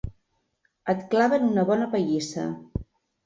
Et 0.93 1.03
claven 1.11 1.45
una 1.49 1.65
bona 1.71 1.89
pallissa. 1.93 2.47